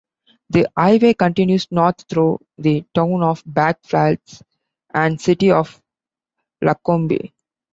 The 0.49 0.67
highway 0.75 1.13
continues 1.13 1.67
north 1.69 2.05
through 2.09 2.39
the 2.57 2.83
town 2.95 3.21
of 3.21 3.43
Blackfalds 3.43 4.41
and 4.95 5.21
city 5.21 5.51
of 5.51 5.79
Lacombe. 6.59 7.31